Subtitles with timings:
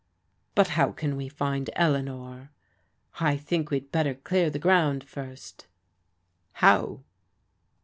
[0.55, 2.49] "But how can we find Eleanor?
[3.19, 5.67] ""I think we'd better clear the grotmd first."
[6.53, 7.03] "How?"